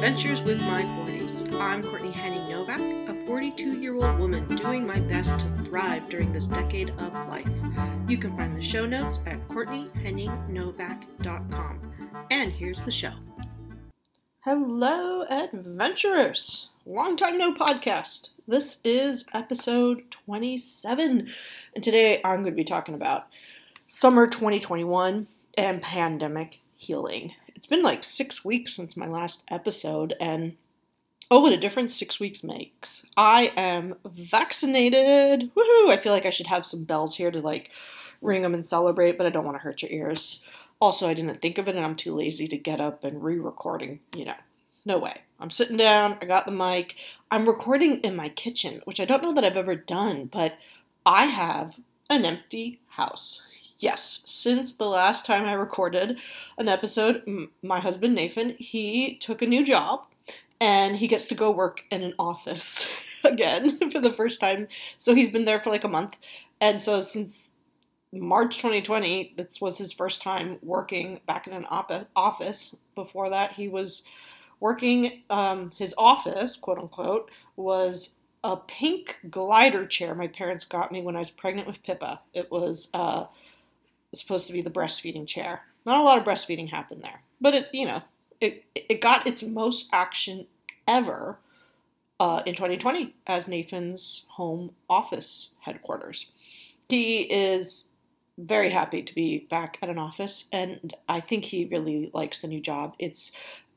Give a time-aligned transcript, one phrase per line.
[0.00, 1.60] Adventures with My 40s.
[1.60, 6.32] I'm Courtney Henning Novak, a 42 year old woman doing my best to thrive during
[6.32, 7.46] this decade of life.
[8.08, 11.92] You can find the show notes at CourtneyHenningNovak.com.
[12.30, 13.12] And here's the show.
[14.42, 16.70] Hello, adventurers!
[16.86, 18.30] Long time no podcast.
[18.48, 21.28] This is episode 27,
[21.74, 23.26] and today I'm going to be talking about
[23.86, 25.26] summer 2021
[25.58, 27.34] and pandemic healing.
[27.60, 30.56] It's been like six weeks since my last episode, and
[31.30, 33.04] oh, what a difference six weeks makes.
[33.18, 35.50] I am vaccinated.
[35.54, 35.90] Woohoo!
[35.90, 37.68] I feel like I should have some bells here to like
[38.22, 40.42] ring them and celebrate, but I don't want to hurt your ears.
[40.80, 43.38] Also, I didn't think of it, and I'm too lazy to get up and re
[43.38, 44.36] recording, you know.
[44.86, 45.18] No way.
[45.38, 46.94] I'm sitting down, I got the mic.
[47.30, 50.54] I'm recording in my kitchen, which I don't know that I've ever done, but
[51.04, 53.42] I have an empty house.
[53.80, 56.18] Yes, since the last time I recorded
[56.58, 60.04] an episode, my husband Nathan, he took a new job
[60.60, 62.86] and he gets to go work in an office
[63.24, 64.68] again for the first time.
[64.98, 66.18] So he's been there for like a month.
[66.60, 67.52] And so since
[68.12, 72.76] March 2020, this was his first time working back in an op- office.
[72.94, 74.02] Before that, he was
[74.60, 81.02] working, um, his office, quote unquote, was a pink glider chair my parents got me
[81.02, 82.20] when I was pregnant with Pippa.
[82.34, 83.26] It was, uh,
[84.12, 85.62] supposed to be the breastfeeding chair.
[85.86, 88.02] Not a lot of breastfeeding happened there, but it, you know,
[88.40, 90.46] it it got its most action
[90.86, 91.38] ever
[92.18, 96.26] uh, in 2020 as Nathan's home office headquarters.
[96.88, 97.86] He is
[98.36, 102.48] very happy to be back at an office, and I think he really likes the
[102.48, 102.94] new job.
[102.98, 103.32] It's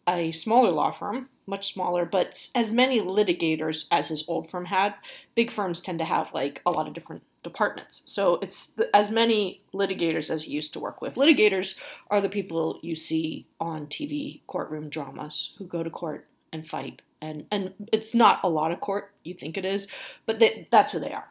[0.07, 4.95] a smaller law firm, much smaller, but as many litigators as his old firm had.
[5.35, 8.01] Big firms tend to have like a lot of different departments.
[8.05, 11.15] So it's the, as many litigators as he used to work with.
[11.15, 11.75] Litigators
[12.09, 17.01] are the people you see on TV courtroom dramas who go to court and fight.
[17.21, 19.87] And, and it's not a lot of court, you think it is,
[20.25, 21.29] but they, that's who they are.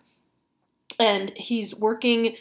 [0.98, 2.36] And he's working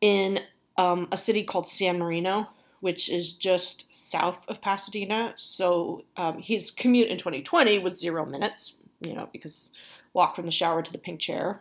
[0.00, 0.40] in
[0.76, 2.48] um, a city called San Marino,
[2.80, 5.34] which is just south of Pasadena.
[5.36, 9.70] So um, his commute in 2020 was zero minutes, you know, because
[10.12, 11.60] walk from the shower to the pink chair.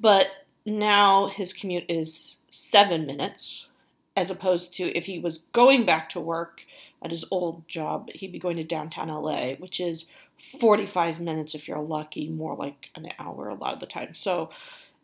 [0.00, 0.28] But
[0.64, 3.68] now his commute is seven minutes,
[4.16, 6.62] as opposed to if he was going back to work
[7.02, 10.06] at his old job, he'd be going to downtown LA, which is
[10.40, 14.14] 45 minutes if you're lucky, more like an hour a lot of the time.
[14.14, 14.50] So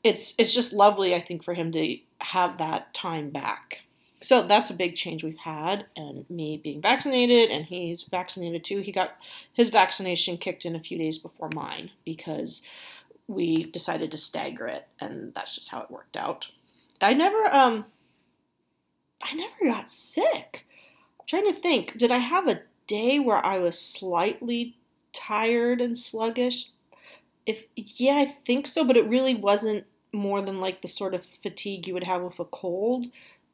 [0.03, 3.83] it's it's just lovely, I think, for him to have that time back.
[4.23, 8.81] So that's a big change we've had, and me being vaccinated, and he's vaccinated too.
[8.81, 9.13] He got
[9.53, 12.63] his vaccination kicked in a few days before mine because
[13.27, 16.51] we decided to stagger it, and that's just how it worked out.
[17.01, 17.87] I never, um,
[19.23, 20.67] I never got sick.
[21.19, 21.97] I'm trying to think.
[21.97, 24.77] Did I have a day where I was slightly
[25.15, 26.71] tired and sluggish?
[27.47, 31.25] If yeah, I think so, but it really wasn't more than like the sort of
[31.25, 33.07] fatigue you would have with a cold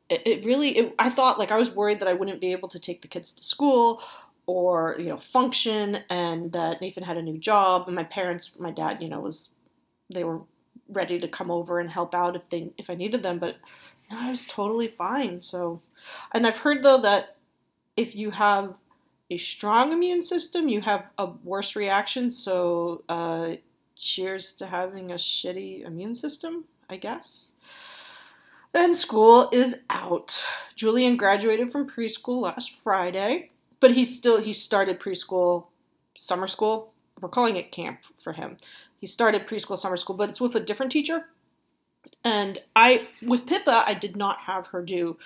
[0.08, 2.68] it, it really it, i thought like i was worried that i wouldn't be able
[2.68, 4.02] to take the kids to school
[4.46, 7.84] or you know function and that nathan had a new job.
[7.86, 9.50] And my parents my dad you know was
[10.12, 10.42] they were
[10.88, 13.56] ready to come over and help out if they if i needed them but
[14.10, 15.42] no i was totally fine.
[15.42, 15.82] So
[16.32, 17.36] and i've heard though that
[17.96, 18.76] if you have
[19.30, 22.30] a strong immune system you have a worse reaction.
[22.30, 23.56] So uh,
[23.96, 27.52] cheers to having a shitty immune system i guess
[28.76, 30.44] then school is out.
[30.74, 33.50] Julian graduated from preschool last Friday,
[33.80, 35.66] but he still he started preschool,
[36.16, 36.92] summer school.
[37.20, 38.58] We're calling it camp for him.
[39.00, 41.24] He started preschool, summer school, but it's with a different teacher.
[42.22, 45.16] And I with Pippa, I did not have her do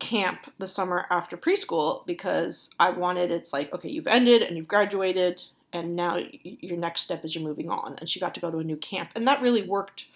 [0.00, 4.66] camp the summer after preschool because I wanted it's like okay, you've ended and you've
[4.66, 5.40] graduated
[5.72, 8.58] and now your next step is you're moving on and she got to go to
[8.58, 10.06] a new camp and that really worked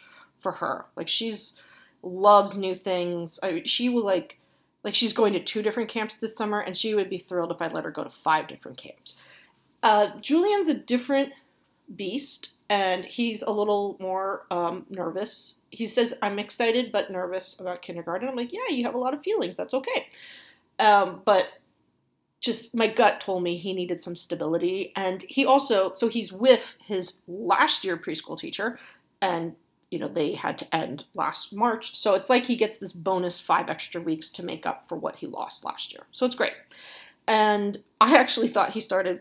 [0.40, 0.86] for her.
[0.96, 1.58] Like she's
[2.06, 3.38] loves new things.
[3.42, 4.38] I, she will like
[4.84, 7.60] like she's going to two different camps this summer, and she would be thrilled if
[7.60, 9.16] I let her go to five different camps.
[9.82, 11.32] Uh, Julian's a different
[11.94, 15.58] beast, and he's a little more um, nervous.
[15.70, 19.14] He says, "I'm excited but nervous about kindergarten." I'm like, "Yeah, you have a lot
[19.14, 19.56] of feelings.
[19.56, 20.08] That's okay."
[20.78, 21.46] Um, but
[22.40, 26.76] just my gut told me he needed some stability, and he also so he's with
[26.80, 28.78] his last year preschool teacher,
[29.20, 29.56] and
[29.90, 31.96] you know they had to end last March.
[31.96, 35.16] So it's like he gets this bonus five extra weeks to make up for what
[35.16, 36.04] he lost last year.
[36.10, 36.54] So it's great.
[37.28, 39.20] And I actually thought he started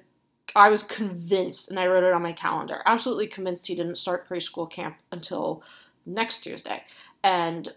[0.55, 2.81] I was convinced and I wrote it on my calendar.
[2.85, 5.63] Absolutely convinced he didn't start preschool camp until
[6.05, 6.83] next Tuesday.
[7.23, 7.73] And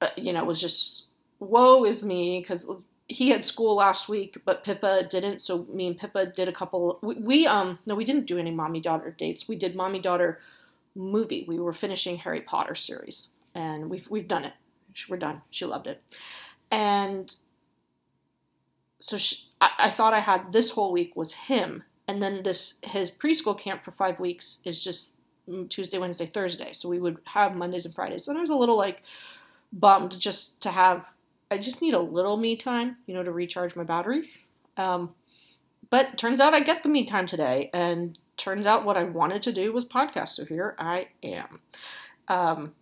[0.00, 1.06] uh, you know, it was just
[1.38, 2.70] woe is me because
[3.08, 5.40] he had school last week, but Pippa didn't.
[5.40, 6.98] So me and Pippa did a couple.
[7.02, 9.48] We, we um no, we didn't do any mommy daughter dates.
[9.48, 10.40] We did mommy daughter
[10.94, 11.44] movie.
[11.48, 14.52] We were finishing Harry Potter series, and we've we've done it.
[15.08, 15.42] We're done.
[15.50, 16.02] She loved it,
[16.70, 17.34] and
[18.98, 22.78] so she, I, I thought I had this whole week was him, and then this
[22.82, 25.14] his preschool camp for five weeks is just
[25.68, 26.72] Tuesday, Wednesday, Thursday.
[26.72, 28.28] So we would have Mondays and Fridays.
[28.28, 29.02] And I was a little like
[29.72, 31.06] bummed just to have
[31.50, 34.44] I just need a little me time, you know, to recharge my batteries.
[34.78, 35.14] Um,
[35.90, 39.42] but turns out I get the me time today, and turns out what I wanted
[39.42, 40.30] to do was podcast.
[40.30, 41.60] So here I am.
[42.28, 42.74] Um,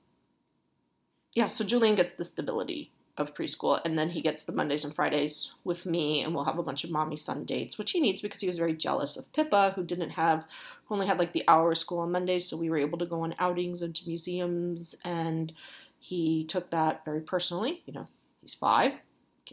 [1.34, 4.94] yeah, so Julian gets the stability of preschool, and then he gets the Mondays and
[4.94, 8.22] Fridays with me, and we'll have a bunch of mommy son dates, which he needs
[8.22, 10.46] because he was very jealous of Pippa, who didn't have,
[10.86, 13.06] who only had like the hour of school on Mondays, so we were able to
[13.06, 15.52] go on outings and to museums, and
[15.98, 17.82] he took that very personally.
[17.84, 18.08] You know,
[18.42, 18.92] He's five,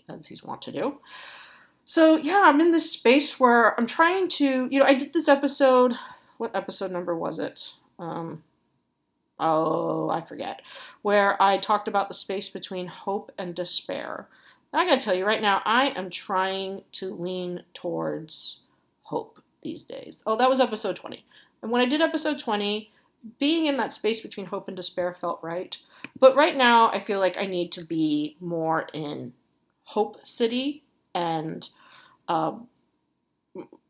[0.10, 1.00] as he's wont to do.
[1.90, 5.30] So, yeah, I'm in this space where I'm trying to, you know, I did this
[5.30, 5.94] episode.
[6.38, 7.76] What episode number was it?
[7.98, 8.44] Um,
[9.40, 10.64] oh, I forget.
[11.02, 14.28] Where I talked about the space between hope and despair.
[14.74, 18.60] I gotta tell you right now, I am trying to lean towards
[19.04, 20.24] hope these days.
[20.28, 21.24] Oh, that was episode 20.
[21.62, 22.92] And when I did episode 20,
[23.40, 25.78] being in that space between hope and despair felt right.
[26.20, 29.32] But right now, I feel like I need to be more in
[29.86, 30.84] Hope City
[31.18, 31.68] and
[32.28, 32.68] um,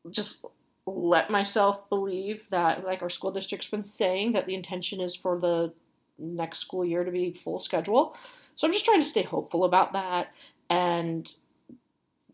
[0.09, 0.45] just
[0.85, 5.37] let myself believe that, like our school district's been saying, that the intention is for
[5.37, 5.73] the
[6.17, 8.15] next school year to be full schedule.
[8.55, 10.29] So I'm just trying to stay hopeful about that.
[10.69, 11.29] And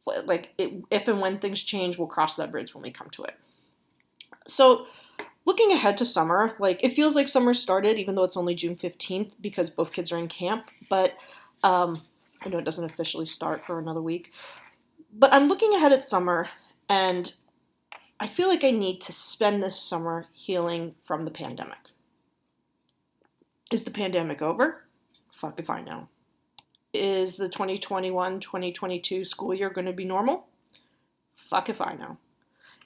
[0.05, 3.23] like, it, if and when things change, we'll cross that bridge when we come to
[3.23, 3.33] it.
[4.47, 4.85] So,
[5.45, 8.75] looking ahead to summer, like it feels like summer started, even though it's only June
[8.75, 10.69] 15th because both kids are in camp.
[10.87, 11.13] But
[11.63, 12.03] um,
[12.43, 14.31] I know it doesn't officially start for another week.
[15.15, 16.49] But I'm looking ahead at summer,
[16.89, 17.33] and
[18.19, 21.77] I feel like I need to spend this summer healing from the pandemic.
[23.71, 24.85] Is the pandemic over?
[25.31, 26.07] Fuck if I know.
[26.93, 30.47] Is the 2021 2022 school year going to be normal?
[31.35, 32.17] Fuck if I know.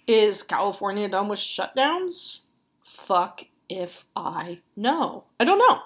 [0.08, 2.42] Is California done with shutdowns?
[2.88, 5.26] fuck if I know.
[5.40, 5.82] I don't know.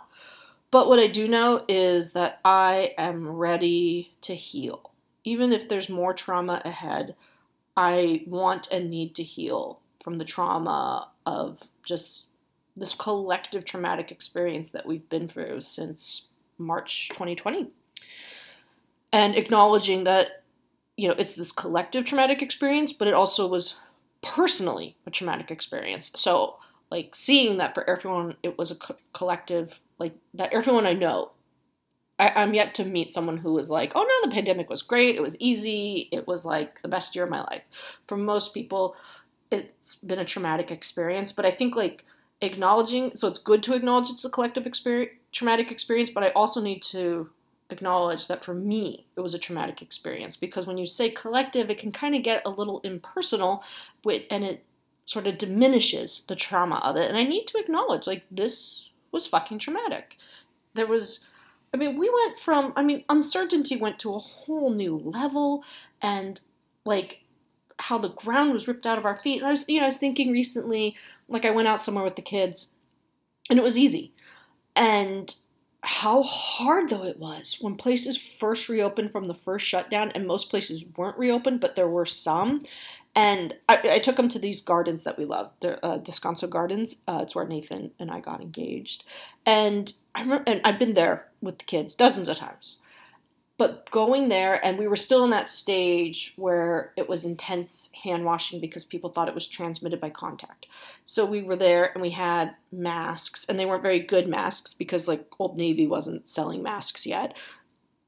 [0.69, 4.90] But what I do know is that I am ready to heal.
[5.23, 7.15] Even if there's more trauma ahead,
[7.77, 12.25] I want and need to heal from the trauma of just
[12.75, 17.67] this collective traumatic experience that we've been through since March 2020.
[19.13, 20.43] And acknowledging that,
[20.95, 23.79] you know, it's this collective traumatic experience, but it also was
[24.21, 26.11] personally a traumatic experience.
[26.15, 26.57] So
[26.91, 31.31] like seeing that for everyone it was a co- collective like that everyone i know
[32.21, 35.15] I, i'm yet to meet someone who was like oh no the pandemic was great
[35.15, 37.63] it was easy it was like the best year of my life
[38.07, 38.95] for most people
[39.51, 42.05] it's been a traumatic experience but i think like
[42.41, 46.61] acknowledging so it's good to acknowledge it's a collective experience traumatic experience but i also
[46.61, 47.29] need to
[47.69, 51.77] acknowledge that for me it was a traumatic experience because when you say collective it
[51.77, 53.63] can kind of get a little impersonal
[54.03, 54.65] with and it
[55.11, 57.09] sort of diminishes the trauma of it.
[57.09, 60.17] And I need to acknowledge, like, this was fucking traumatic.
[60.73, 61.25] There was,
[61.73, 65.63] I mean, we went from, I mean, uncertainty went to a whole new level,
[66.01, 66.39] and
[66.85, 67.21] like
[67.79, 69.37] how the ground was ripped out of our feet.
[69.39, 70.95] And I was, you know, I was thinking recently,
[71.27, 72.71] like, I went out somewhere with the kids,
[73.49, 74.13] and it was easy.
[74.75, 75.33] And
[75.83, 80.49] how hard though it was when places first reopened from the first shutdown and most
[80.49, 82.61] places weren't reopened but there were some
[83.15, 85.51] and I, I, took them to these gardens that we love.
[85.59, 86.97] They're uh, Descanso Gardens.
[87.07, 89.03] Uh, it's where Nathan and I got engaged,
[89.45, 92.77] and I remember, and I've been there with the kids dozens of times.
[93.57, 98.25] But going there, and we were still in that stage where it was intense hand
[98.25, 100.65] washing because people thought it was transmitted by contact.
[101.05, 105.07] So we were there, and we had masks, and they weren't very good masks because
[105.07, 107.35] like Old Navy wasn't selling masks yet.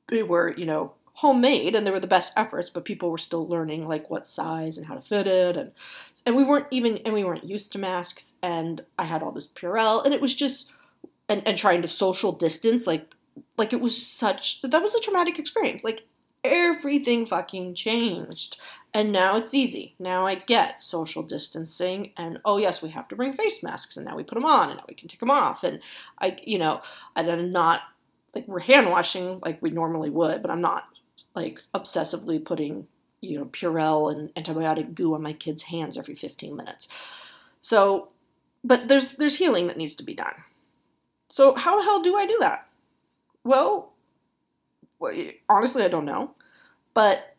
[0.08, 3.48] They were, you know, homemade and they were the best efforts but people were still
[3.48, 5.72] learning like what size and how to fit it and
[6.26, 9.48] and we weren't even and we weren't used to masks and i had all this
[9.48, 10.72] purell and it was just
[11.30, 13.14] and, and trying to social distance like
[13.58, 15.84] like it was such that was a traumatic experience.
[15.84, 16.06] Like
[16.44, 18.60] everything fucking changed
[18.94, 19.96] and now it's easy.
[19.98, 24.06] Now i get social distancing and oh yes we have to bring face masks and
[24.06, 25.80] now we put them on and now we can take them off and
[26.20, 26.82] i you know
[27.16, 27.82] i'm not
[28.36, 30.84] like we're hand washing like we normally would but i'm not
[31.36, 32.88] like obsessively putting
[33.22, 36.88] you know Purell and antibiotic goo on my kids' hands every 15 minutes.
[37.62, 38.10] So,
[38.64, 40.36] but there's there's healing that needs to be done.
[41.30, 42.68] So how the hell do I do that?
[43.44, 43.94] Well,
[45.50, 46.32] honestly, I don't know.
[46.94, 47.36] But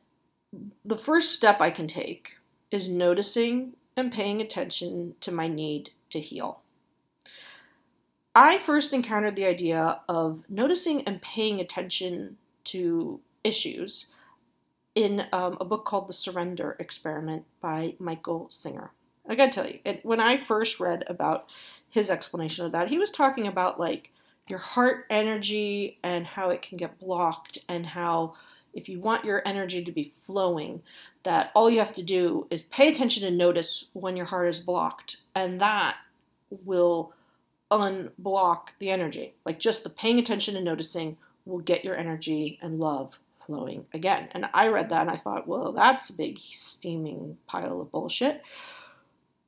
[0.85, 2.33] the first step I can take
[2.71, 6.63] is noticing and paying attention to my need to heal.
[8.35, 14.07] I first encountered the idea of noticing and paying attention to issues
[14.95, 18.91] in um, a book called The Surrender Experiment by Michael Singer.
[19.29, 21.49] I gotta tell you, it, when I first read about
[21.89, 24.11] his explanation of that, he was talking about like
[24.49, 28.35] your heart energy and how it can get blocked, and how
[28.75, 30.83] if you want your energy to be flowing,
[31.23, 34.61] that all you have to do is pay attention and notice when your heart is
[34.61, 35.97] blocked, and that
[36.65, 37.13] will
[37.71, 39.35] unblock the energy.
[39.47, 44.29] Like just the paying attention and noticing will get your energy and love flowing again.
[44.33, 48.43] And I read that and I thought, well, that's a big steaming pile of bullshit.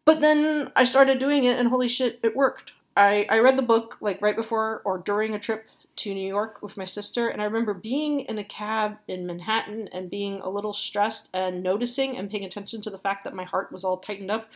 [0.05, 2.73] But then I started doing it and holy shit, it worked.
[2.97, 6.63] I, I read the book like right before or during a trip to New York
[6.63, 10.51] with my sister, and I remember being in a cab in Manhattan and being a
[10.51, 13.97] little stressed and noticing and paying attention to the fact that my heart was all
[13.97, 14.49] tightened up.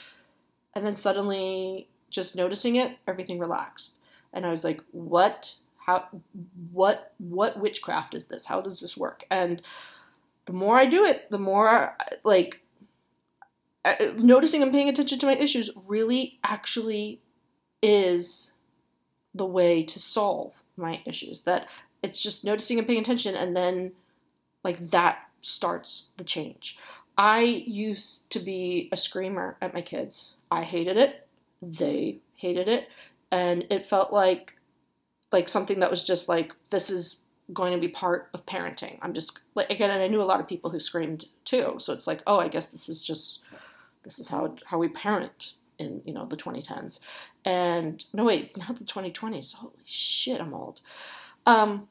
[0.75, 3.95] And then suddenly, just noticing it, everything relaxed.
[4.33, 5.57] And I was like, what?
[5.85, 6.07] How?
[6.73, 7.13] What?
[7.19, 8.47] What witchcraft is this?
[8.47, 9.25] How does this work?
[9.31, 9.63] And
[10.47, 12.63] the more I do it, the more like
[14.17, 17.21] noticing and paying attention to my issues really actually
[17.83, 18.53] is
[19.35, 21.41] the way to solve my issues.
[21.43, 21.67] That
[22.03, 23.93] it's just noticing and paying attention, and then
[24.63, 26.79] like that starts the change.
[27.17, 30.35] I used to be a screamer at my kids.
[30.51, 31.27] I hated it.
[31.61, 32.89] They hated it.
[33.31, 34.57] And it felt like
[35.33, 37.21] like something that was just like this is
[37.53, 38.99] going to be part of parenting.
[39.03, 41.77] I'm just like again, and I knew a lot of people who screamed too.
[41.79, 43.41] So it's like, oh, I guess this is just
[44.03, 47.01] this is how how we parent in you know the 2010s
[47.45, 50.81] and no wait it's not the 2020s holy shit i'm old.
[51.47, 51.89] Um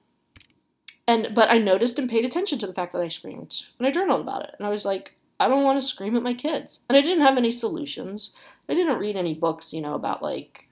[1.07, 3.91] and but i noticed and paid attention to the fact that i screamed and i
[3.91, 4.55] journaled about it.
[4.57, 6.85] And i was like i don't want to scream at my kids.
[6.87, 8.33] And i didn't have any solutions.
[8.67, 10.68] I didn't read any books you know about like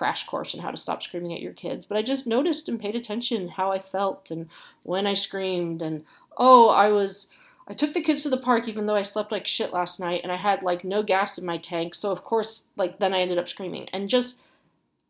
[0.00, 2.80] crash course on how to stop screaming at your kids but i just noticed and
[2.80, 4.48] paid attention how i felt and
[4.82, 6.06] when i screamed and
[6.38, 7.28] oh i was
[7.68, 10.22] I took the kids to the park even though I slept like shit last night
[10.24, 11.94] and I had like no gas in my tank.
[11.94, 14.40] So of course, like then I ended up screaming and just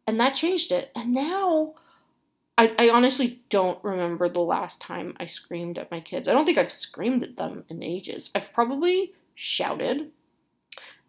[0.06, 0.90] and that changed it.
[0.94, 1.72] And now
[2.58, 6.28] I, I honestly don't remember the last time I screamed at my kids.
[6.28, 8.30] I don't think I've screamed at them in ages.
[8.34, 10.10] I've probably shouted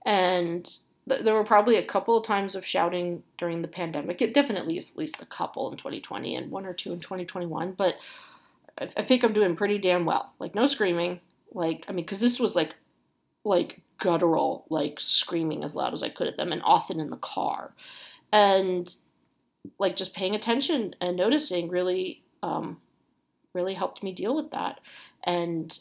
[0.05, 0.73] and
[1.19, 4.21] there were probably a couple of times of shouting during the pandemic.
[4.21, 7.73] It definitely is at least a couple in 2020 and one or two in 2021,
[7.73, 7.95] but
[8.79, 10.33] I, I think I'm doing pretty damn well.
[10.39, 11.19] Like no screaming,
[11.53, 12.75] like, I mean, because this was like,
[13.43, 17.17] like guttural, like screaming as loud as I could at them, and often in the
[17.17, 17.73] car,
[18.31, 18.93] and
[19.79, 22.79] like just paying attention and noticing really, um,
[23.53, 24.79] really helped me deal with that.
[25.23, 25.77] And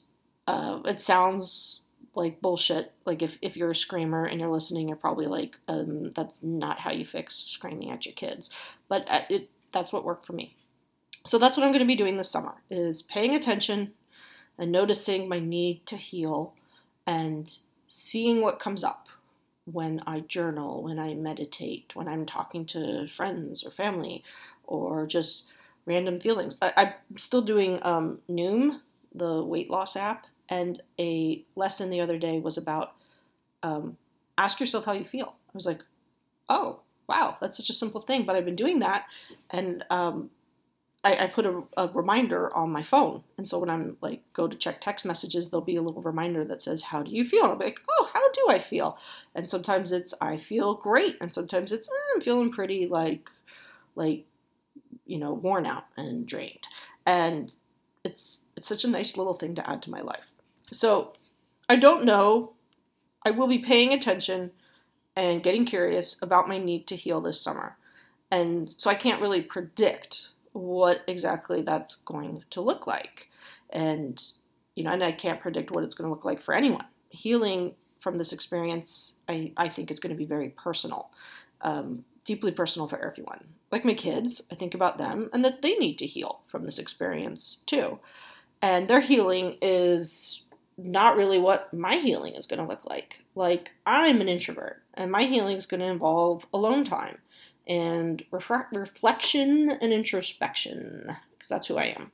[0.46, 1.82] uh, it sounds
[2.14, 2.92] like bullshit.
[3.04, 6.80] Like if, if you're a screamer and you're listening, you're probably like, um, that's not
[6.80, 8.50] how you fix screaming at your kids.
[8.88, 10.56] But uh, it that's what worked for me.
[11.26, 13.92] So that's what I'm going to be doing this summer is paying attention
[14.58, 16.54] and noticing my need to heal
[17.06, 17.56] and
[17.88, 19.06] seeing what comes up
[19.64, 24.24] when I journal, when I meditate, when I'm talking to friends or family,
[24.64, 25.46] or just
[25.86, 26.56] random feelings.
[26.62, 26.72] I,
[27.10, 28.80] am still doing um, Noom,
[29.14, 32.92] the weight loss app, and a lesson the other day was about
[33.62, 33.96] um,
[34.36, 35.34] ask yourself how you feel.
[35.48, 35.80] I was like,
[36.48, 39.06] oh, wow, that's such a simple thing, but I've been doing that,
[39.50, 40.30] and um,
[41.02, 43.22] I, I put a, a, reminder on my phone.
[43.38, 46.44] And so when I'm like go to check text messages, there'll be a little reminder
[46.44, 47.44] that says, How do you feel?
[47.44, 48.98] And I'll be like, Oh, how do I feel?
[49.34, 51.16] And sometimes it's I feel great.
[51.20, 53.30] And sometimes it's eh, I'm feeling pretty like
[53.94, 54.26] like
[55.06, 56.68] you know, worn out and drained.
[57.06, 57.54] And
[58.04, 60.32] it's it's such a nice little thing to add to my life.
[60.72, 61.14] So
[61.68, 62.52] I don't know.
[63.24, 64.52] I will be paying attention
[65.16, 67.76] and getting curious about my need to heal this summer.
[68.30, 73.28] And so I can't really predict what exactly that's going to look like.
[73.70, 74.22] And,
[74.74, 76.86] you know, and I can't predict what it's going to look like for anyone.
[77.10, 81.10] Healing from this experience, I, I think it's going to be very personal,
[81.60, 83.44] um, deeply personal for everyone.
[83.70, 86.78] Like my kids, I think about them and that they need to heal from this
[86.78, 87.98] experience too.
[88.62, 90.44] And their healing is
[90.84, 93.22] not really what my healing is going to look like.
[93.34, 97.18] Like, I'm an introvert, and my healing is going to involve alone time
[97.66, 102.12] and refre- reflection and introspection, because that's who I am.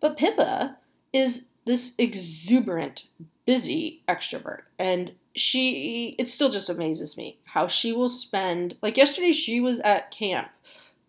[0.00, 0.78] But Pippa
[1.12, 3.06] is this exuberant,
[3.46, 9.32] busy extrovert, and she, it still just amazes me how she will spend, like yesterday,
[9.32, 10.48] she was at camp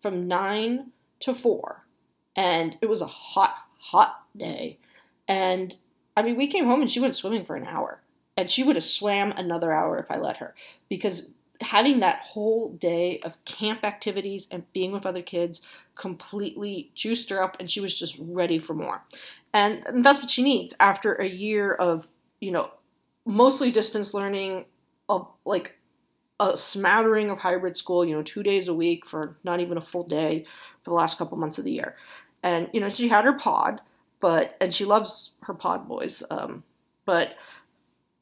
[0.00, 1.84] from 9 to 4,
[2.34, 4.78] and it was a hot, hot day,
[5.28, 5.76] and
[6.16, 8.00] I mean, we came home and she went swimming for an hour.
[8.38, 10.54] And she would have swam another hour if I let her.
[10.88, 11.32] Because
[11.62, 15.62] having that whole day of camp activities and being with other kids
[15.94, 19.02] completely juiced her up and she was just ready for more.
[19.54, 22.06] And, and that's what she needs after a year of,
[22.40, 22.70] you know,
[23.24, 24.66] mostly distance learning,
[25.08, 25.78] of like
[26.38, 29.80] a smattering of hybrid school, you know, two days a week for not even a
[29.80, 30.44] full day
[30.82, 31.96] for the last couple months of the year.
[32.42, 33.80] And, you know, she had her pod,
[34.26, 36.20] but, and she loves her pod boys.
[36.32, 36.64] Um,
[37.04, 37.36] but,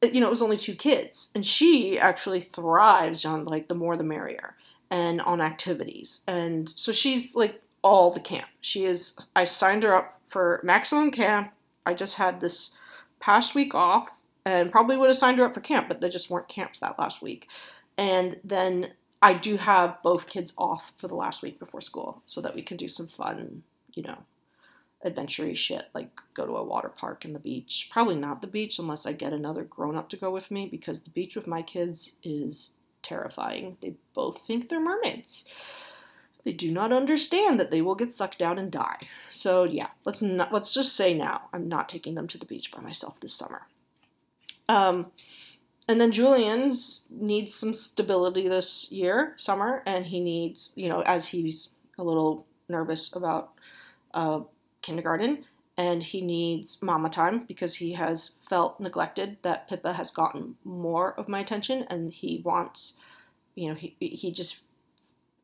[0.03, 1.31] you know, it was only two kids.
[1.33, 4.55] And she actually thrives on like the more the merrier
[4.91, 6.21] and on activities.
[6.27, 8.45] And so she's like all the camp.
[8.61, 11.51] She is, I signed her up for maximum camp.
[11.87, 12.69] I just had this
[13.19, 16.29] past week off and probably would have signed her up for camp, but there just
[16.29, 17.47] weren't camps that last week.
[17.97, 18.91] And then
[19.23, 22.61] I do have both kids off for the last week before school so that we
[22.61, 23.63] can do some fun,
[23.95, 24.19] you know,
[25.05, 27.89] adventure shit like go to a water park and the beach.
[27.91, 31.01] Probably not the beach unless I get another grown up to go with me because
[31.01, 32.71] the beach with my kids is
[33.03, 33.77] terrifying.
[33.81, 35.45] They both think they're mermaids.
[36.43, 38.97] They do not understand that they will get sucked down and die.
[39.31, 42.71] So yeah, let's not let's just say now I'm not taking them to the beach
[42.71, 43.67] by myself this summer.
[44.67, 45.11] Um,
[45.87, 51.27] and then Julian's needs some stability this year, summer, and he needs, you know, as
[51.27, 51.69] he's
[51.99, 53.51] a little nervous about
[54.15, 54.39] uh,
[54.85, 55.45] kindergarten,
[55.77, 59.37] and he needs mama time because he has felt neglected.
[59.41, 62.97] That Pippa has gotten more of my attention, and he wants,
[63.55, 64.61] you know, he he just,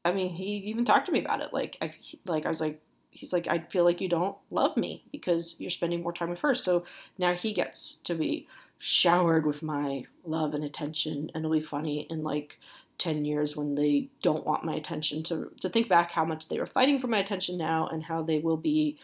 [0.05, 1.53] I mean, he even talked to me about it.
[1.53, 1.93] Like I
[2.25, 5.69] like I was like, he's like, I feel like you don't love me because you're
[5.69, 6.55] spending more time with her.
[6.55, 6.85] So
[7.17, 12.07] now he gets to be showered with my love and attention and it'll be funny
[12.09, 12.57] in like
[12.97, 16.59] 10 years when they don't want my attention to to think back how much they
[16.59, 18.97] were fighting for my attention now and how they will be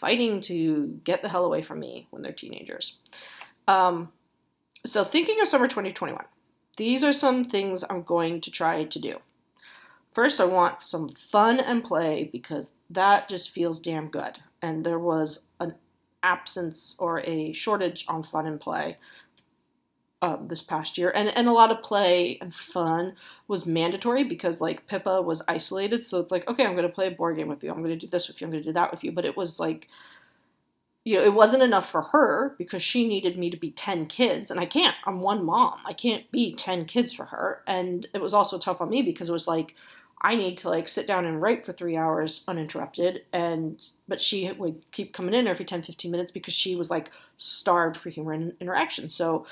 [0.00, 2.98] fighting to get the hell away from me when they're teenagers.
[3.66, 4.12] Um,
[4.84, 6.24] so thinking of summer 2021
[6.76, 9.18] these are some things i'm going to try to do.
[10.12, 14.38] First i want some fun and play because that just feels damn good.
[14.60, 15.74] And there was an
[16.22, 18.96] absence or a shortage on fun and play
[20.24, 23.14] um, this past year, and and a lot of play and fun
[23.46, 27.08] was mandatory because like Pippa was isolated, so it's like okay, I'm going to play
[27.08, 28.68] a board game with you, I'm going to do this with you, I'm going to
[28.70, 29.88] do that with you, but it was like,
[31.04, 34.50] you know, it wasn't enough for her because she needed me to be ten kids,
[34.50, 34.96] and I can't.
[35.04, 38.80] I'm one mom, I can't be ten kids for her, and it was also tough
[38.80, 39.74] on me because it was like.
[40.26, 43.24] I need to like sit down and write for three hours uninterrupted.
[43.34, 47.10] And, but she would keep coming in every 10, 15 minutes because she was like
[47.36, 49.10] starved for human interaction.
[49.10, 49.44] So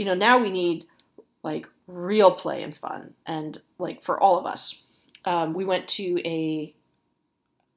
[0.00, 0.86] you know, now we need
[1.42, 4.82] like real play and fun, and like for all of us.
[5.26, 6.74] Um, we went to a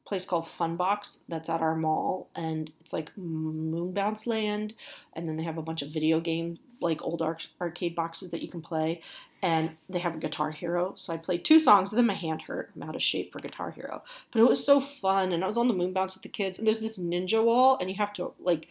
[0.05, 4.73] place called Funbox that's at our mall, and it's like Moonbounce Land,
[5.11, 7.21] and then they have a bunch of video game like old
[7.59, 9.01] arcade boxes that you can play,
[9.41, 10.93] and they have a Guitar Hero.
[10.95, 12.71] So I played two songs, and then my hand hurt.
[12.73, 15.57] I'm out of shape for Guitar Hero, but it was so fun, and I was
[15.57, 18.31] on the Moonbounce with the kids, and there's this ninja wall, and you have to
[18.39, 18.69] like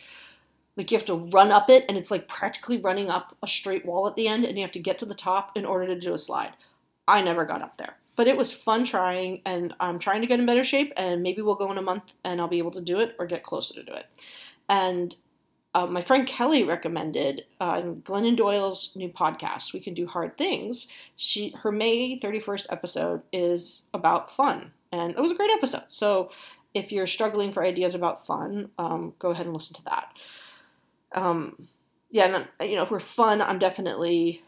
[0.77, 3.85] like you have to run up it and it's like practically running up a straight
[3.85, 6.01] wall at the end and you have to get to the top in order to
[6.01, 6.53] do a slide.
[7.07, 7.97] I never got up there.
[8.17, 11.43] But it was fun trying and i'm trying to get in better shape and maybe
[11.43, 13.75] we'll go in a month and i'll be able to do it or get closer
[13.75, 14.07] to do it.
[14.69, 15.15] And
[15.75, 20.89] uh, my friend kelly recommended uh, glennon doyle's new podcast we can do hard things.
[21.17, 25.85] She her may 31st episode is about fun and it was a great episode.
[25.89, 26.31] So
[26.75, 30.13] if you're struggling for ideas about fun um, go ahead and listen to that
[31.15, 31.69] um,
[32.11, 34.43] yeah, and, you know, for fun, I'm definitely.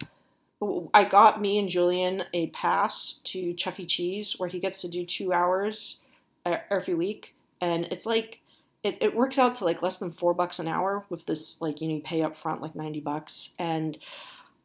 [0.94, 3.84] I got me and Julian a pass to Chuck E.
[3.84, 5.98] Cheese where he gets to do two hours
[6.46, 8.40] every week, and it's like
[8.82, 11.80] it, it works out to like less than four bucks an hour with this like
[11.80, 13.98] you know you pay up front like 90 bucks and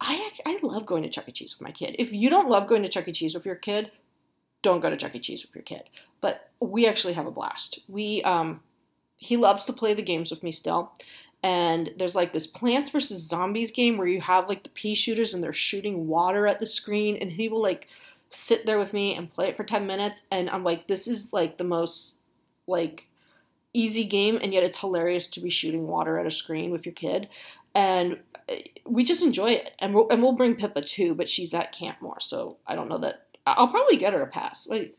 [0.02, 1.32] I, I love going to Chuck E.
[1.32, 1.96] Cheese with my kid.
[2.00, 3.12] If you don't love going to Chuck E.
[3.12, 3.92] Cheese with your kid,
[4.62, 5.20] don't go to Chuck E.
[5.20, 5.84] Cheese with your kid.
[6.22, 7.80] But we actually have a blast.
[7.88, 8.62] We um,
[9.18, 10.94] he loves to play the games with me still,
[11.42, 15.34] and there's like this plants versus zombies game where you have like the pea shooters
[15.34, 17.88] and they're shooting water at the screen and he will like
[18.30, 21.34] sit there with me and play it for 10 minutes and i'm like this is
[21.34, 22.18] like the most
[22.68, 23.10] like
[23.74, 26.94] easy game and yet it's hilarious to be shooting water at a screen with your
[26.94, 27.30] kid.
[27.76, 29.74] And eh, we just enjoy it.
[29.80, 32.90] And we'll, and we'll bring pippa too but she's at camp more so i don't
[32.90, 34.68] know that i'll probably get her a pass.
[34.68, 34.96] Like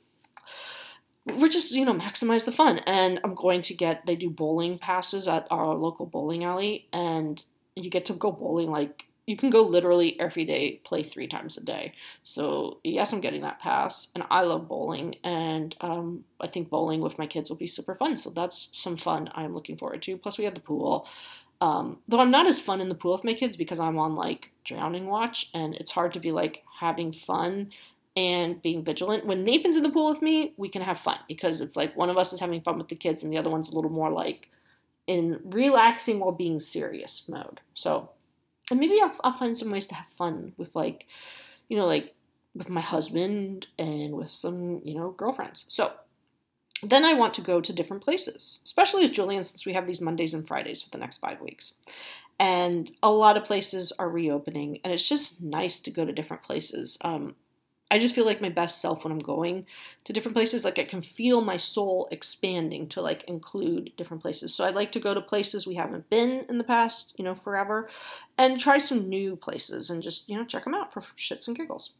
[1.26, 2.78] we're just you know maximize the fun.
[2.86, 7.42] And i'm going to get they do bowling passes at our local bowling alley and
[7.76, 11.56] you get to go bowling like you can go literally every day play three times
[11.56, 11.92] a day.
[12.22, 17.00] So yes i'm getting that pass and i love bowling and um, i think bowling
[17.00, 18.16] with my kids will be super fun.
[18.16, 20.16] So that's some fun i'm looking forward to.
[20.16, 21.06] Plus we have the pool.
[21.62, 24.14] Um, though I'm not as fun in the pool with my kids because I'm on
[24.16, 27.70] like drowning watch and it's hard to be like having fun
[28.16, 29.26] and being vigilant.
[29.26, 32.10] When Nathan's in the pool with me, we can have fun because it's like one
[32.10, 34.10] of us is having fun with the kids and the other one's a little more
[34.10, 34.48] like
[35.06, 37.60] in relaxing while being serious mode.
[37.74, 38.10] So,
[38.70, 41.06] and maybe I'll, I'll find some ways to have fun with like,
[41.68, 42.14] you know, like
[42.54, 45.64] with my husband and with some, you know, girlfriends.
[45.68, 45.92] So,
[46.82, 50.00] then I want to go to different places, especially with Julian, since we have these
[50.00, 51.74] Mondays and Fridays for the next five weeks.
[52.38, 56.42] And a lot of places are reopening, and it's just nice to go to different
[56.42, 56.96] places.
[57.02, 57.34] Um,
[57.90, 59.66] I just feel like my best self when I'm going
[60.04, 60.64] to different places.
[60.64, 64.54] Like I can feel my soul expanding to like include different places.
[64.54, 67.34] So I'd like to go to places we haven't been in the past, you know,
[67.34, 67.88] forever,
[68.38, 71.56] and try some new places and just, you know, check them out for shits and
[71.56, 71.94] giggles.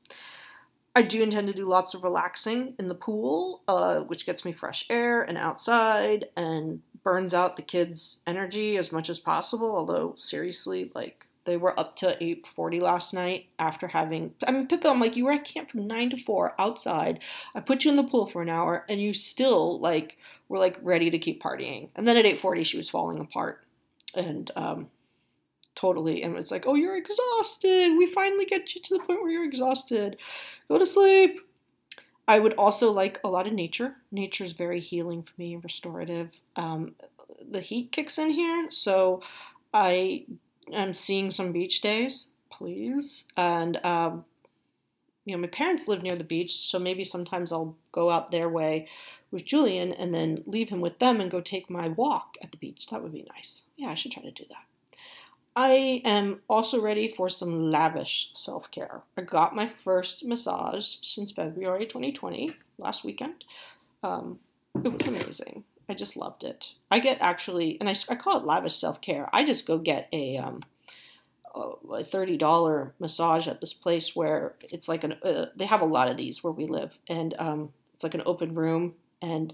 [0.94, 4.52] I do intend to do lots of relaxing in the pool, uh, which gets me
[4.52, 9.70] fresh air and outside and burns out the kids' energy as much as possible.
[9.70, 14.34] Although, seriously, like, they were up to 8.40 last night after having...
[14.46, 17.20] I mean, Pippa, I'm like, you were at camp from 9 to 4 outside.
[17.54, 20.78] I put you in the pool for an hour, and you still, like, were, like,
[20.82, 21.88] ready to keep partying.
[21.96, 23.64] And then at 8.40, she was falling apart.
[24.14, 24.88] And, um,
[25.74, 26.22] totally.
[26.22, 27.96] And it's like, oh, you're exhausted.
[27.96, 30.18] We finally get you to the point where you're exhausted.
[30.68, 31.40] Go to sleep.
[32.28, 33.96] I would also like a lot of nature.
[34.12, 36.40] Nature is very healing for me, restorative.
[36.54, 36.94] Um,
[37.50, 39.22] the heat kicks in here, so
[39.74, 40.26] I
[40.72, 43.24] am seeing some beach days, please.
[43.36, 44.24] And um,
[45.24, 48.48] you know, my parents live near the beach, so maybe sometimes I'll go out their
[48.48, 48.88] way
[49.30, 52.58] with Julian and then leave him with them and go take my walk at the
[52.58, 52.88] beach.
[52.88, 53.64] That would be nice.
[53.76, 54.64] Yeah, I should try to do that.
[55.56, 59.02] I am also ready for some lavish self care.
[59.16, 63.44] I got my first massage since February 2020, last weekend.
[64.02, 64.38] Um,
[64.84, 65.64] it was amazing.
[65.90, 66.74] I just loved it.
[66.88, 69.28] I get actually, and I, I call it lavish self care.
[69.32, 70.60] I just go get a, um,
[71.52, 76.06] a $30 massage at this place where it's like an, uh, they have a lot
[76.06, 78.94] of these where we live, and um, it's like an open room.
[79.20, 79.52] And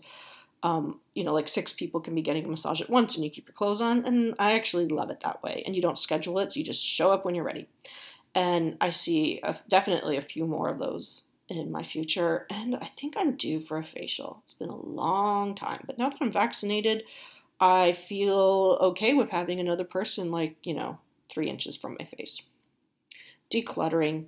[0.63, 3.31] um, you know, like six people can be getting a massage at once and you
[3.31, 4.05] keep your clothes on.
[4.05, 5.63] And I actually love it that way.
[5.65, 7.69] And you don't schedule it, so you just show up when you're ready.
[8.35, 12.47] And I see a, definitely a few more of those in my future.
[12.51, 14.43] And I think I'm due for a facial.
[14.45, 15.85] It's been a long time.
[15.87, 17.05] But now that I'm vaccinated,
[17.61, 20.99] I feel okay with having another person like, you know,
[21.31, 22.43] three inches from my face.
[23.51, 24.27] Decluttering.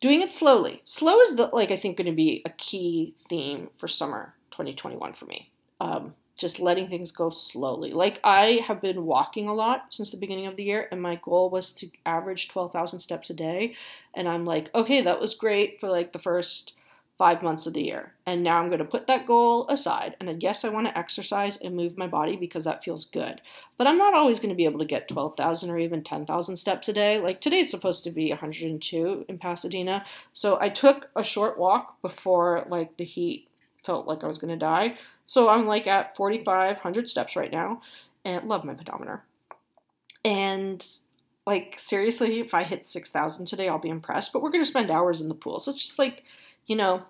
[0.00, 0.82] Doing it slowly.
[0.84, 5.12] Slow is the like I think going to be a key theme for summer 2021
[5.12, 7.92] for me um, just letting things go slowly.
[7.92, 11.16] Like I have been walking a lot since the beginning of the year, and my
[11.16, 13.74] goal was to average 12,000 steps a day.
[14.12, 16.74] And I'm like, okay, that was great for like the first
[17.16, 18.12] five months of the year.
[18.26, 20.16] And now I'm going to put that goal aside.
[20.18, 23.40] And yes, I want to exercise and move my body because that feels good.
[23.78, 26.88] But I'm not always going to be able to get 12,000 or even 10,000 steps
[26.88, 27.20] a day.
[27.20, 30.04] Like today, it's supposed to be 102 in Pasadena.
[30.32, 33.46] So I took a short walk before like the heat
[33.84, 34.96] felt like I was going to die.
[35.26, 37.82] So I'm like at 4,500 steps right now
[38.24, 39.22] and love my pedometer.
[40.24, 40.84] And
[41.46, 44.32] like seriously, if I hit 6,000 today, I'll be impressed.
[44.32, 45.58] But we're going to spend hours in the pool.
[45.58, 46.24] So it's just like,
[46.66, 47.02] you know,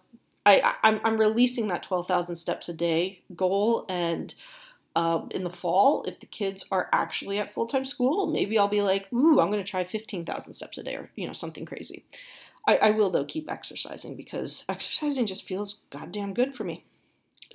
[0.44, 3.85] I, I'm, I'm releasing that 12,000 steps a day goal.
[3.88, 4.35] And
[4.96, 8.68] uh, in the fall, if the kids are actually at full time school, maybe I'll
[8.68, 11.64] be like, ooh, I'm going to try 15,000 steps a day or, you know, something
[11.64, 12.04] crazy.
[12.66, 16.85] I, I will, though, keep exercising because exercising just feels goddamn good for me.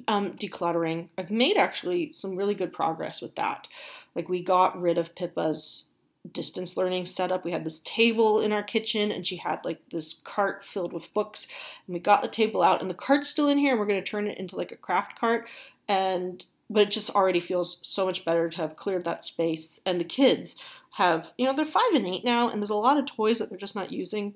[0.08, 1.08] Um, decluttering.
[1.18, 3.68] I've made actually some really good progress with that.
[4.16, 5.90] Like, we got rid of Pippa's
[6.32, 7.46] distance learning setup.
[7.46, 11.14] We had this table in our kitchen, and she had like this cart filled with
[11.14, 11.48] books.
[11.88, 14.04] And we got the table out, and the cart's still in here, and we're going
[14.04, 15.48] to turn it into like a craft cart.
[15.88, 19.80] And but it just already feels so much better to have cleared that space.
[19.86, 20.58] And the kids
[20.92, 23.50] have, you know, they're five and eight now, and there's a lot of toys that
[23.50, 24.36] they're just not using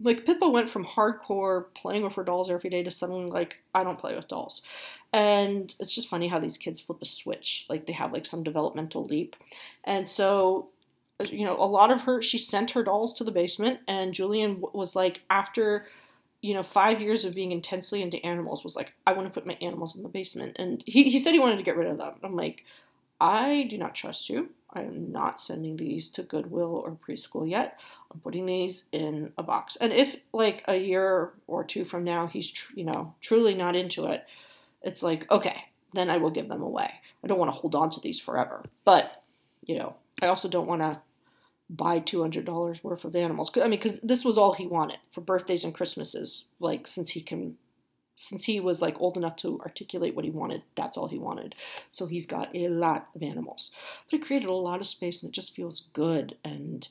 [0.00, 3.84] like Pippa went from hardcore playing with her dolls every day to suddenly like I
[3.84, 4.62] don't play with dolls.
[5.12, 7.66] And it's just funny how these kids flip a switch.
[7.68, 9.36] Like they have like some developmental leap.
[9.84, 10.68] And so
[11.20, 14.14] uh, you know, a lot of her she sent her dolls to the basement and
[14.14, 15.86] Julian was like after
[16.40, 19.46] you know, five years of being intensely into animals was like, I want to put
[19.46, 20.56] my animals in the basement.
[20.56, 22.14] And he, he said he wanted to get rid of them.
[22.22, 22.64] I'm like,
[23.20, 24.50] I do not trust you.
[24.72, 27.78] I am not sending these to Goodwill or preschool yet.
[28.12, 29.76] I'm putting these in a box.
[29.76, 33.76] And if like a year or two from now he's tr- you know truly not
[33.76, 34.24] into it,
[34.82, 36.92] it's like okay, then I will give them away.
[37.24, 38.62] I don't want to hold on to these forever.
[38.84, 39.22] But
[39.66, 41.00] you know, I also don't want to
[41.70, 43.50] buy two hundred dollars worth of animals.
[43.56, 46.44] I mean, because this was all he wanted for birthdays and Christmases.
[46.60, 47.56] Like since he can
[48.20, 51.54] since he was like old enough to articulate what he wanted, that's all he wanted.
[51.92, 53.70] So he's got a lot of animals.
[54.10, 56.88] But it created a lot of space and it just feels good and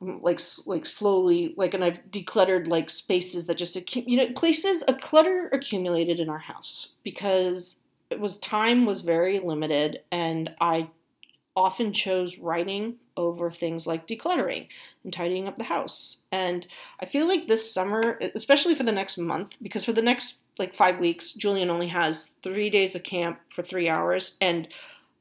[0.00, 4.84] um, like like slowly like and I've decluttered like spaces that just you know places
[4.86, 10.90] a clutter accumulated in our house because it was time was very limited and I
[11.56, 14.68] often chose writing over things like decluttering
[15.02, 16.22] and tidying up the house.
[16.32, 16.66] And
[17.00, 20.74] I feel like this summer, especially for the next month, because for the next like
[20.74, 24.68] five weeks, Julian only has three days of camp for three hours, and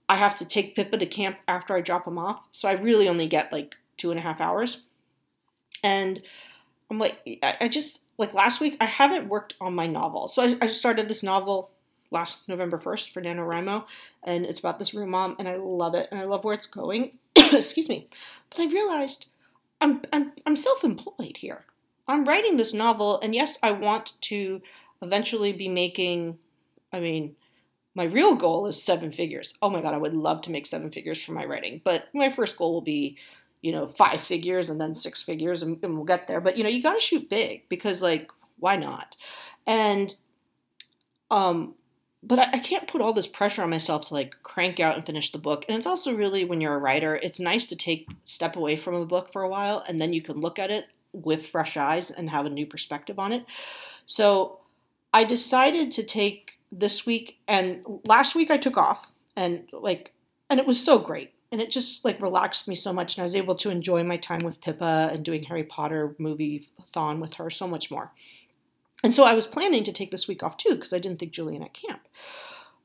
[0.07, 2.47] I have to take Pippa to camp after I drop him off.
[2.51, 4.83] So I really only get like two and a half hours.
[5.83, 6.21] And
[6.89, 10.27] I'm like, I just, like last week, I haven't worked on my novel.
[10.27, 11.71] So I, I started this novel
[12.11, 13.85] last November 1st for NaNoWriMo,
[14.23, 16.65] and it's about this room mom, and I love it, and I love where it's
[16.65, 17.17] going.
[17.53, 18.07] Excuse me.
[18.49, 19.27] But I realized
[19.81, 21.65] I'm, I'm, I'm self employed here.
[22.07, 24.61] I'm writing this novel, and yes, I want to
[25.01, 26.39] eventually be making,
[26.93, 27.35] I mean,
[27.95, 29.55] my real goal is seven figures.
[29.61, 32.29] Oh my God, I would love to make seven figures for my writing, but my
[32.29, 33.17] first goal will be,
[33.61, 36.39] you know, five figures and then six figures, and, and we'll get there.
[36.39, 39.15] But, you know, you got to shoot big because, like, why not?
[39.65, 40.13] And,
[41.29, 41.75] um,
[42.23, 45.05] but I, I, can't put all this pressure on myself to like crank out and
[45.05, 45.65] finish the book.
[45.67, 48.95] And it's also really when you're a writer, it's nice to take step away from
[48.95, 52.11] a book for a while and then you can look at it with fresh eyes
[52.11, 53.45] and have a new perspective on it.
[54.05, 54.59] So
[55.13, 60.13] I decided to take this week and last week I took off and like
[60.49, 61.33] and it was so great.
[61.51, 64.17] And it just like relaxed me so much and I was able to enjoy my
[64.17, 68.11] time with Pippa and doing Harry Potter movie thon with her so much more.
[69.03, 71.31] And so I was planning to take this week off too because I didn't think
[71.31, 72.07] Julian at camp.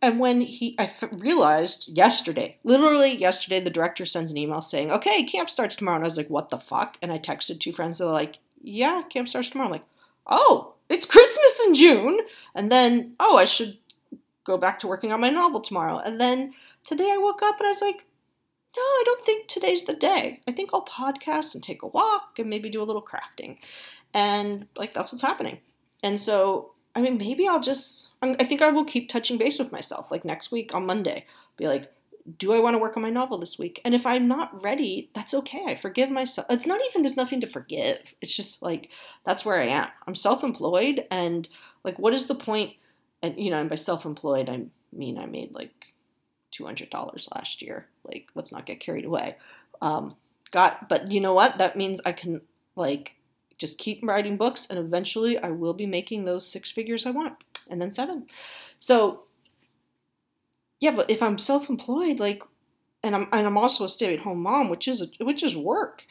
[0.02, 4.90] And when he, I f- realized yesterday, literally yesterday, the director sends an email saying,
[4.90, 7.72] "Okay, camp starts tomorrow." And I was like, "What the fuck?" And I texted two
[7.72, 7.98] friends.
[7.98, 9.86] They're like, "Yeah, camp starts tomorrow." I'm like,
[10.26, 12.20] "Oh, it's Christmas in June."
[12.52, 13.78] And then, "Oh, I should
[14.42, 16.52] go back to working on my novel tomorrow." And then
[16.84, 18.04] today I woke up and I was like,
[18.76, 20.40] "No, I don't think today's the day.
[20.48, 23.58] I think I'll podcast and take a walk and maybe do a little crafting."
[24.12, 25.60] And like that's what's happening.
[26.02, 29.72] And so, I mean, maybe I'll just, I think I will keep touching base with
[29.72, 30.10] myself.
[30.10, 31.24] Like next week on Monday,
[31.56, 31.92] be like,
[32.38, 33.80] do I want to work on my novel this week?
[33.84, 35.64] And if I'm not ready, that's okay.
[35.66, 36.46] I forgive myself.
[36.50, 38.14] It's not even, there's nothing to forgive.
[38.20, 38.90] It's just like,
[39.26, 39.88] that's where I am.
[40.06, 41.06] I'm self employed.
[41.10, 41.48] And
[41.84, 42.74] like, what is the point?
[43.22, 44.62] And, you know, and by self employed, I
[44.92, 45.94] mean, I made like
[46.52, 47.86] $200 last year.
[48.04, 49.36] Like, let's not get carried away.
[49.80, 50.16] Um,
[50.50, 51.58] got, but you know what?
[51.58, 52.42] That means I can,
[52.76, 53.16] like,
[53.62, 57.34] just keep writing books and eventually I will be making those six figures I want
[57.70, 58.26] and then seven.
[58.78, 59.22] So
[60.80, 62.42] yeah, but if I'm self-employed like
[63.02, 66.04] and I'm and I'm also a stay-at-home mom, which is a, which is work.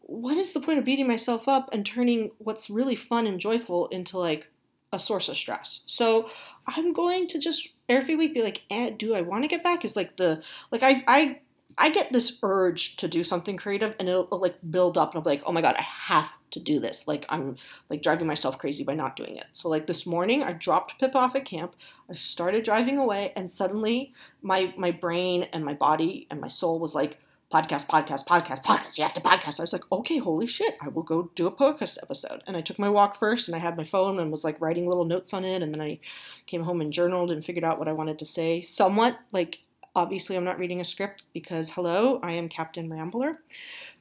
[0.00, 3.88] What is the point of beating myself up and turning what's really fun and joyful
[3.88, 4.48] into like
[4.92, 5.80] a source of stress?
[5.86, 6.30] So
[6.66, 9.84] I'm going to just every week be like, eh, do I want to get back?
[9.84, 11.40] Is like the like I I
[11.78, 15.18] I get this urge to do something creative and it'll, it'll, like build up and
[15.18, 17.06] I'll be like, oh my God, I have to do this.
[17.06, 17.56] Like I'm
[17.90, 19.46] like driving myself crazy by not doing it.
[19.52, 21.74] So like this morning I dropped Pip off at camp.
[22.10, 26.78] I started driving away and suddenly my my brain and my body and my soul
[26.78, 27.18] was like,
[27.52, 28.98] podcast, podcast, podcast, podcast.
[28.98, 29.60] You have to podcast.
[29.60, 32.42] I was like, okay, holy shit, I will go do a podcast episode.
[32.46, 34.86] And I took my walk first and I had my phone and was like writing
[34.86, 35.62] little notes on it.
[35.62, 36.00] And then I
[36.46, 39.60] came home and journaled and figured out what I wanted to say somewhat like
[39.96, 43.40] Obviously, I'm not reading a script because, hello, I am Captain Rambler.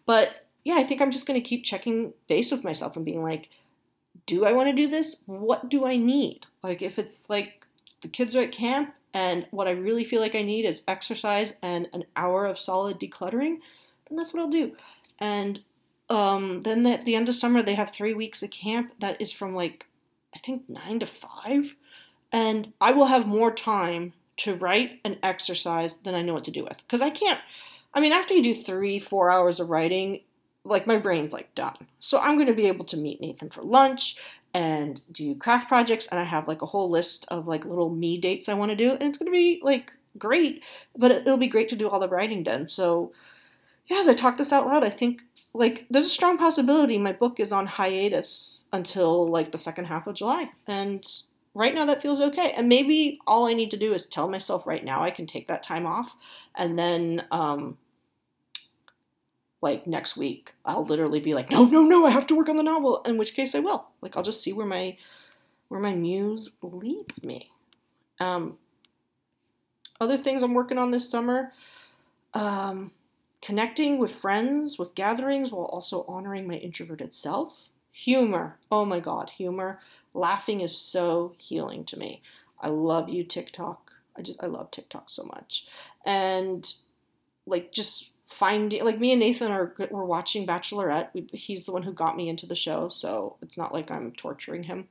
[0.06, 3.24] But yeah, I think I'm just going to keep checking base with myself and being
[3.24, 3.50] like,
[4.28, 5.16] do I want to do this?
[5.26, 6.48] What do I need?
[6.62, 7.66] Like, if it's like
[8.02, 11.58] the kids are at camp and what I really feel like I need is exercise
[11.62, 13.60] and an hour of solid decluttering,
[14.10, 14.76] then that's what I'll do.
[15.18, 15.62] And
[16.10, 19.32] um, then at the end of summer, they have three weeks of camp that is
[19.32, 19.86] from like,
[20.36, 21.74] I think, nine to five.
[22.34, 26.52] And I will have more time to write an exercise than I know what to
[26.52, 26.78] do with.
[26.78, 27.40] Because I can't,
[27.94, 30.22] I mean, after you do three, four hours of writing,
[30.64, 31.88] like my brain's like done.
[32.00, 34.18] So I'm going to be able to meet Nathan for lunch
[34.54, 36.08] and do craft projects.
[36.08, 38.76] And I have like a whole list of like little me dates I want to
[38.76, 38.92] do.
[38.92, 40.64] And it's going to be like great,
[40.98, 42.68] but it'll be great to do all the writing done.
[42.68, 43.12] So,
[43.88, 45.22] yeah, as I talk this out loud, I think
[45.54, 50.08] like there's a strong possibility my book is on hiatus until like the second half
[50.08, 50.50] of July.
[50.68, 51.06] And
[51.56, 52.52] right now that feels okay.
[52.52, 55.48] And maybe all I need to do is tell myself right now I can take
[55.48, 56.16] that time off.
[56.54, 57.78] And then, um,
[59.62, 62.58] like next week, I'll literally be like, no, no, no, I have to work on
[62.58, 63.02] the novel.
[63.04, 63.88] In which case I will.
[64.02, 64.98] Like I'll just see where my
[65.70, 67.52] where my muse leads me.
[68.20, 68.60] Um,
[70.00, 71.54] other things I'm working on this summer.
[72.34, 72.92] Um,
[73.42, 77.70] connecting with friends, with gatherings, while also honoring my introverted self.
[77.92, 78.58] Humor.
[78.70, 79.80] Oh my God, humor.
[80.16, 82.22] Laughing is so healing to me.
[82.62, 83.92] I love you, TikTok.
[84.18, 85.68] I just, I love TikTok so much.
[86.06, 86.66] And
[87.46, 91.10] like, just finding, like, me and Nathan are, we're watching Bachelorette.
[91.14, 94.14] We, he's the one who got me into the show, so it's not like I'm
[94.14, 94.88] torturing him.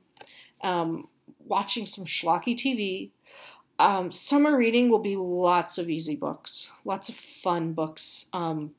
[0.61, 1.07] Um,
[1.43, 3.09] watching some schlocky TV.
[3.79, 8.27] Um, summer reading will be lots of easy books, lots of fun books.
[8.31, 8.75] Um,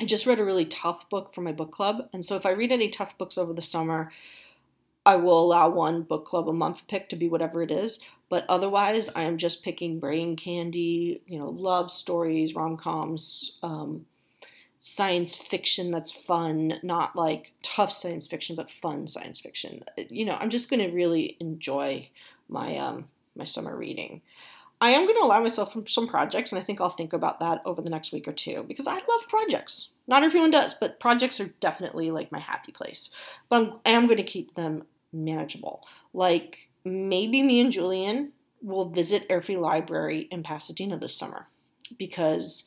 [0.00, 2.50] I just read a really tough book for my book club, and so if I
[2.50, 4.10] read any tough books over the summer,
[5.06, 8.00] I will allow one book club a month pick to be whatever it is.
[8.28, 14.06] But otherwise, I am just picking brain candy, you know, love stories, rom coms, um,
[14.80, 19.84] science fiction that's fun, not like tough science fiction, but fun science fiction.
[20.08, 22.08] You know, I'm just going to really enjoy
[22.48, 24.22] my um, my summer reading.
[24.80, 27.60] I am going to allow myself some projects, and I think I'll think about that
[27.66, 29.90] over the next week or two because I love projects.
[30.10, 33.10] Not everyone does, but projects are definitely like my happy place.
[33.48, 35.86] But I'm, I am going to keep them manageable.
[36.12, 41.46] Like maybe me and Julian will visit Airfree Library in Pasadena this summer
[41.96, 42.64] because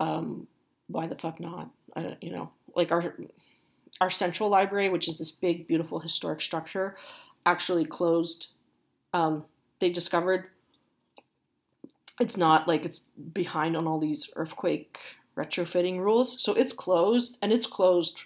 [0.00, 0.48] um,
[0.88, 1.70] why the fuck not?
[2.20, 3.14] You know, like our
[4.00, 6.96] our central library, which is this big, beautiful historic structure,
[7.46, 8.48] actually closed.
[9.12, 9.44] Um,
[9.78, 10.48] they discovered
[12.20, 12.98] it's not like it's
[13.32, 14.98] behind on all these earthquake
[15.38, 16.42] retrofitting rules.
[16.42, 18.24] So it's closed and it's closed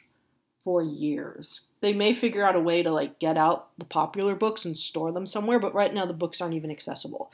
[0.58, 1.62] for years.
[1.80, 5.12] They may figure out a way to like get out the popular books and store
[5.12, 7.32] them somewhere, but right now the books aren't even accessible.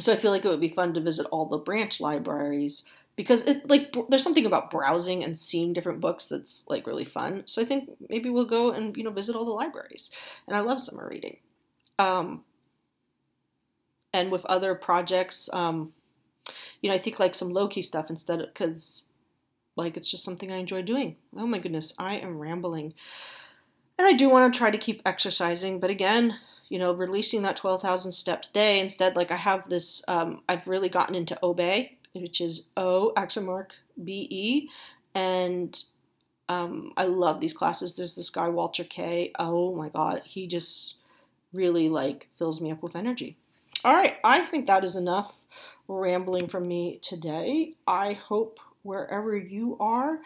[0.00, 2.84] So I feel like it would be fun to visit all the branch libraries
[3.16, 7.42] because it like there's something about browsing and seeing different books that's like really fun.
[7.46, 10.10] So I think maybe we'll go and you know visit all the libraries.
[10.46, 11.36] And I love summer reading.
[11.98, 12.44] Um,
[14.12, 15.92] and with other projects, um,
[16.80, 19.02] you know, I think like some low key stuff instead because
[19.76, 21.16] like it's just something I enjoy doing.
[21.36, 22.94] Oh my goodness, I am rambling.
[23.98, 26.38] And I do want to try to keep exercising, but again,
[26.70, 30.66] you know, releasing that 12,000 steps a day instead, like I have this, um, I've
[30.66, 34.68] really gotten into Obé, which is O, accent mark, B E.
[35.14, 35.82] And
[36.48, 37.94] um, I love these classes.
[37.94, 39.32] There's this guy, Walter K.
[39.38, 40.94] Oh my God, he just
[41.52, 43.36] really like fills me up with energy.
[43.84, 45.39] All right, I think that is enough
[45.90, 47.74] rambling from me today.
[47.86, 50.20] I hope wherever you are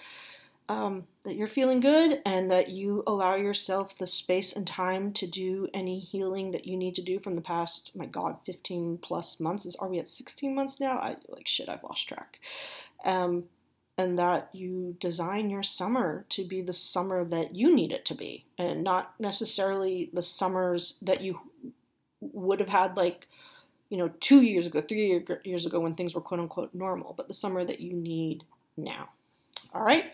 [0.69, 5.27] um, that you're feeling good and that you allow yourself the space and time to
[5.27, 9.41] do any healing that you need to do from the past, my God, 15 plus
[9.41, 9.67] months.
[9.67, 10.99] Is are we at 16 months now?
[10.99, 11.69] I like shit.
[11.69, 12.41] I've lost track.
[13.05, 13.45] Um,
[13.97, 18.15] and that you design your summer to be the summer that you need it to
[18.15, 21.39] be, and not necessarily the summers that you
[22.21, 23.29] would have had like
[23.95, 27.29] you know, two years ago, three years ago when things were quote unquote normal, but
[27.29, 28.43] the summer that you need
[28.77, 29.11] now.
[29.73, 30.07] All right,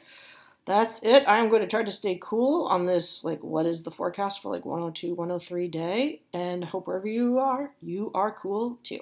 [0.67, 1.25] that's it.
[1.27, 4.53] I'm going to try to stay cool on this, like, what is the forecast for
[4.53, 9.01] like 102, 103 day, and hope wherever you are, you are cool too.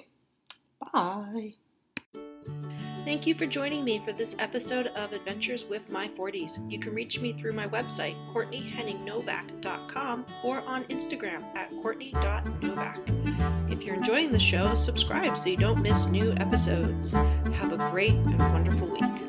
[0.93, 1.55] Bye.
[3.03, 6.71] Thank you for joining me for this episode of Adventures with My 40s.
[6.71, 12.99] You can reach me through my website, CourtneyHenningNovak.com, or on Instagram at Courtney.Novak.
[13.71, 17.13] If you're enjoying the show, subscribe so you don't miss new episodes.
[17.13, 19.28] Have a great and wonderful week.